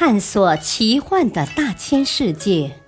[0.00, 2.78] 探索奇幻的大千世界，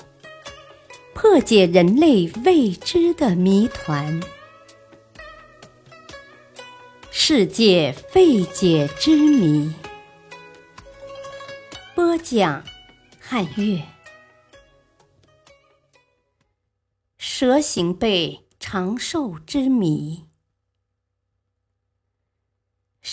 [1.13, 4.21] 破解人类未知的谜团，
[7.11, 9.75] 世界未解之谜。
[11.97, 12.63] 播讲：
[13.19, 13.83] 汉乐。
[17.19, 20.30] 蛇形背长寿之谜。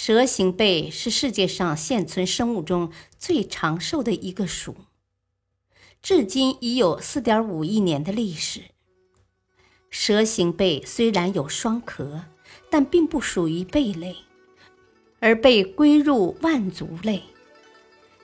[0.07, 4.73] 蛇形贝是世界上现存生物中最长寿的一个属，
[6.01, 8.61] 至今已有四点五亿年的历史。
[9.89, 12.23] 蛇形贝虽然有双壳，
[12.69, 14.15] 但并不属于贝类，
[15.19, 17.23] 而被归入腕足类。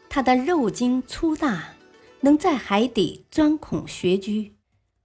[0.08, 1.76] 它的肉茎粗大，
[2.22, 4.56] 能在海底钻孔穴居，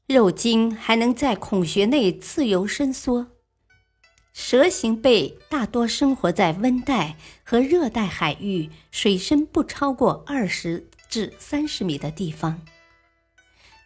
[0.06, 3.26] 肉茎还能在孔穴内自由伸缩。
[4.40, 12.62] 蛇形贝大多生活在温带和热带海域，水深不超过二十至三十米的地方。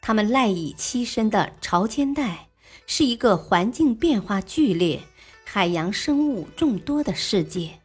[0.03, 2.49] 它们赖以栖身的潮间带
[2.87, 5.01] 是一个环境变化剧烈、
[5.43, 7.81] 海洋生物众多的世界。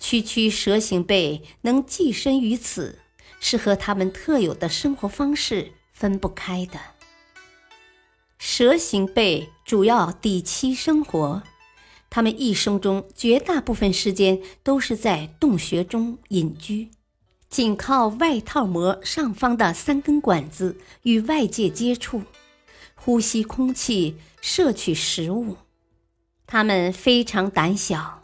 [0.00, 2.98] 区区蛇形贝能寄身于此，
[3.38, 6.80] 是和它们特有的生活方式分不开的。
[8.38, 11.42] 蛇形贝主要底栖生活，
[12.10, 16.90] 它们一生中绝大部分时间都是在洞穴中隐居，
[17.48, 22.22] 仅靠外套膜上方的三根管子与外界接触，
[22.94, 25.56] 呼吸空气，摄取食物。
[26.46, 28.22] 它们非常胆小，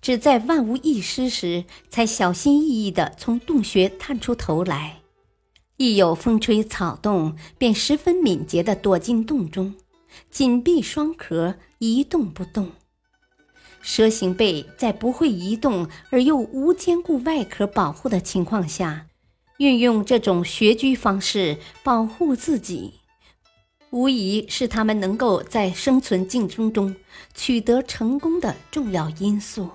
[0.00, 5.00] 只在万无一失时才小心翼翼地从洞穴探出头来。
[5.76, 9.74] 一有风吹草动，便十分敏捷地躲进洞中，
[10.30, 12.72] 紧闭双壳，一动不动。
[13.82, 19.06] 蛇形贝在不会移动而又无坚固外壳保护的情况下，
[19.58, 22.94] 运用这种穴居方式保护自己，
[23.90, 26.96] 无疑是它们能够在生存竞争中
[27.34, 29.68] 取得成功的重要因素。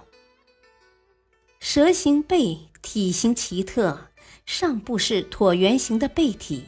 [1.59, 4.10] 蛇形贝体型奇特。
[4.45, 6.63] 上部是椭圆形的背体，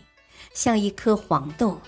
[0.53, 1.81] 像一颗黄豆；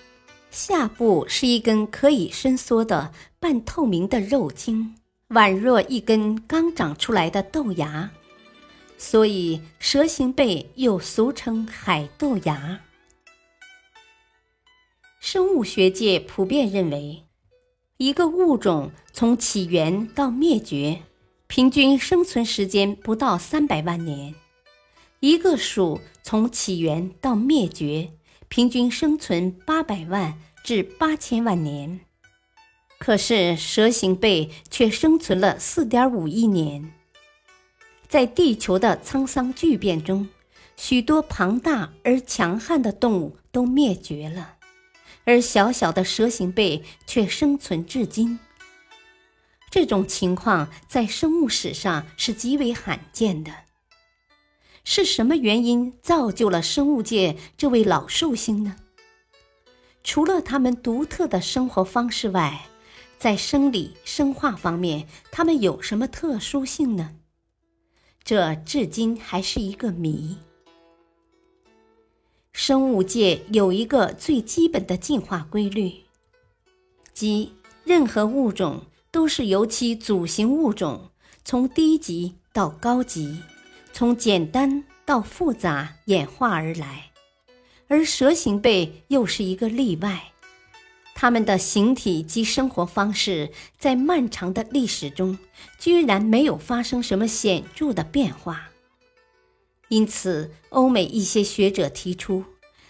[0.52, 4.96] 下部是一根可以伸缩的半透明的肉茎，
[5.30, 8.12] 宛若一根刚长出来的豆芽，
[8.98, 12.82] 所以蛇形贝又俗称海豆芽。
[15.20, 17.24] 生物学界普遍认为，
[17.98, 21.02] 一个物种从起源到灭绝，
[21.48, 24.36] 平均生存时间不到三百万年。
[25.26, 28.12] 一个属从起源到灭绝，
[28.48, 32.02] 平均生存八百万至八千万年，
[33.00, 36.94] 可是蛇形贝却生存了四点五亿年。
[38.08, 40.30] 在地球的沧桑巨变中，
[40.78, 44.58] 许多庞大而强悍的动物都灭绝了，
[45.24, 48.38] 而小小的蛇形贝却生存至今。
[49.72, 53.65] 这种情况在生物史上是极为罕见的。
[54.88, 58.76] 是什么原因造就了生物界这位老寿星呢？
[60.04, 62.68] 除了他们独特的生活方式外，
[63.18, 67.16] 在生理生化方面，他们有什么特殊性呢？
[68.24, 70.38] 这至今还是一个谜。
[72.54, 75.92] 生物界有一个最基本的进化规律，
[77.12, 77.52] 即
[77.84, 81.10] 任何物种都是由其祖型物种
[81.44, 83.40] 从低级到高级。
[83.98, 87.12] 从简单到复杂演化而来，
[87.88, 90.34] 而蛇形贝又是一个例外。
[91.14, 95.40] 它们的形体及生活方式在漫长的历史中
[95.80, 98.70] 居然没有发生什么显著的变化。
[99.88, 102.44] 因此，欧美一些学者提出，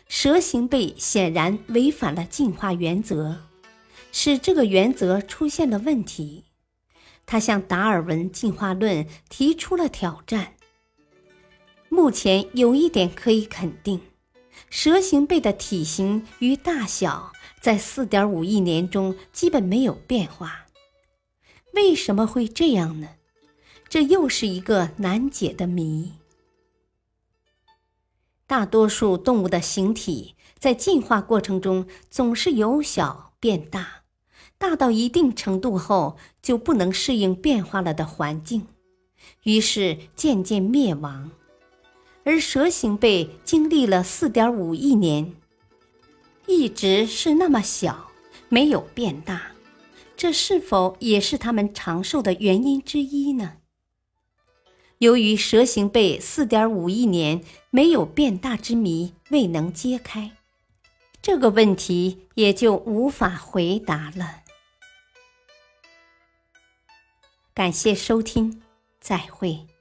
[0.08, 3.44] 蛇形贝显然违反了进化原则，
[4.12, 6.46] 使这个原则出现了问题。
[7.28, 10.55] 他向达尔文进化论提出了挑战。
[11.96, 14.02] 目前有一点可以肯定，
[14.70, 17.32] 蛇形贝的体型与大小
[17.62, 20.66] 在4.5亿年中基本没有变化。
[21.74, 23.08] 为什么会这样呢？
[23.88, 26.12] 这又是一个难解的谜。
[28.46, 34.04] 大多数动物的形体在进化过程中总是由小变大，
[34.58, 38.68] 大到一定程度后就不能适应变化了的环境，
[39.44, 41.32] 于是渐渐灭亡。
[42.26, 45.32] 而蛇形贝经历了四点五亿年，
[46.48, 48.10] 一直是那么小，
[48.50, 49.52] 没有变大，
[50.18, 53.58] 这是否也是它们长寿的原因之一呢？
[54.98, 60.32] 由于蛇形贝四点五亿年没有变大之谜未能揭开，
[61.22, 64.42] 这个问题也就无法回答了。
[67.54, 68.64] 感谢收听，
[69.00, 69.75] 再会。